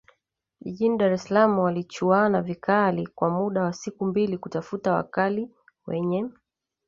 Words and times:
jijini 0.61 0.97
Dar 0.97 1.11
es 1.17 1.23
Salaam 1.23 1.59
walichuana 1.59 2.41
vikali 2.41 3.07
kwa 3.07 3.29
muda 3.29 3.63
wa 3.63 3.73
siku 3.73 4.05
mbili 4.05 4.37
kutafuta 4.37 4.93
wakali 4.93 5.49
wenye 5.87 6.25